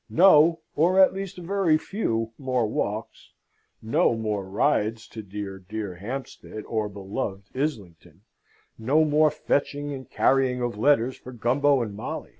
No, 0.09 0.61
or 0.75 0.99
at 0.99 1.13
least 1.13 1.37
a 1.37 1.43
very 1.43 1.77
few, 1.77 2.31
more 2.39 2.65
walks; 2.65 3.33
no 3.83 4.15
more 4.17 4.49
rides 4.49 5.07
to 5.09 5.21
dear, 5.21 5.59
dear 5.59 5.93
Hampstead 5.93 6.63
or 6.65 6.89
beloved 6.89 7.43
Islington; 7.55 8.23
no 8.79 9.05
more 9.05 9.29
fetching 9.29 9.93
and 9.93 10.09
carrying 10.09 10.59
of 10.59 10.75
letters 10.75 11.17
for 11.17 11.31
Gumbo 11.31 11.83
and 11.83 11.93
Molly! 11.93 12.29